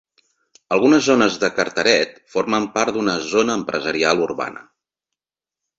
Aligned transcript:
Algunes 0.77 1.03
zones 1.09 1.37
de 1.43 1.49
Carteret 1.59 2.17
formen 2.37 2.67
part 2.79 2.97
d'una 2.97 3.17
Zona 3.35 3.61
Empresarial 3.63 4.27
Urbana. 4.31 4.71